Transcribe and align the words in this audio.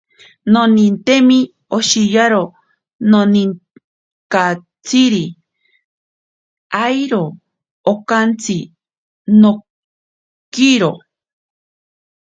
Nonintemi 0.53 1.37
oshiyaro 1.77 2.43
naninkatsiri, 3.11 5.23
airo 6.83 7.23
okantsi 7.93 8.57
nookiro. 9.41 10.91